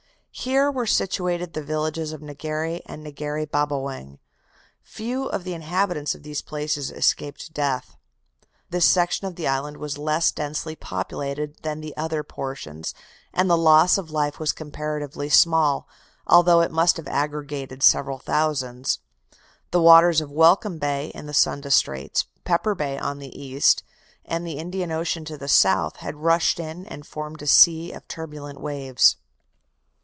Here 0.33 0.71
were 0.71 0.87
situated 0.87 1.53
the 1.53 1.61
villages 1.63 2.13
of 2.13 2.21
Negery 2.21 2.81
and 2.85 3.05
Negery 3.05 3.45
Babawang. 3.45 4.17
Few 4.81 5.25
of 5.25 5.43
the 5.43 5.53
inhabitants 5.53 6.15
of 6.15 6.23
these 6.23 6.41
places 6.41 6.89
escaped 6.89 7.53
death. 7.53 7.97
This 8.69 8.85
section 8.85 9.27
of 9.27 9.35
the 9.35 9.47
island 9.47 9.75
was 9.77 9.97
less 9.97 10.31
densely 10.31 10.73
populated 10.75 11.57
than 11.63 11.81
the 11.81 11.95
other 11.97 12.23
portions, 12.23 12.95
and 13.33 13.49
the 13.49 13.57
loss 13.57 13.97
of 13.97 14.09
life 14.09 14.39
was 14.39 14.53
comparatively 14.53 15.27
small, 15.29 15.87
although 16.25 16.61
it 16.61 16.71
must 16.71 16.95
have 16.95 17.09
aggregated 17.09 17.83
several 17.83 18.17
thousands. 18.17 18.99
The 19.71 19.81
waters 19.81 20.21
of 20.21 20.31
Welcome 20.31 20.79
Bay 20.79 21.09
in 21.13 21.25
the 21.25 21.35
Sunda 21.35 21.69
Straits, 21.69 22.25
Pepper 22.45 22.73
Bay 22.73 22.97
on 22.97 23.19
the 23.19 23.37
east, 23.39 23.83
and 24.23 24.47
the 24.47 24.57
Indian 24.59 24.93
Ocean 24.93 25.25
on 25.29 25.37
the 25.39 25.49
south, 25.49 25.97
had 25.97 26.15
rushed 26.15 26.57
in 26.59 26.85
and 26.87 27.05
formed 27.05 27.41
a 27.41 27.47
sea 27.47 27.91
of 27.91 28.07
turbulent 28.07 28.61
waves. 28.61 29.17